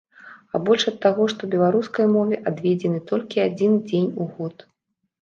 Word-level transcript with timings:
А 0.53 0.61
больш 0.69 0.85
ад 0.91 0.97
таго, 1.03 1.27
што 1.35 1.43
беларускай 1.53 2.09
мове 2.15 2.41
адведзены 2.55 3.05
толькі 3.15 3.47
адзін 3.47 3.81
дзень 3.89 4.13
у 4.21 4.33
год. 4.37 4.71